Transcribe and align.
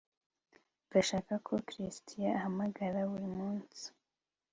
Ndashaka 0.87 1.33
ko 1.45 1.51
Chris 1.67 1.97
ahamagara 2.37 2.99
buri 3.11 3.27
munsi 3.37 3.85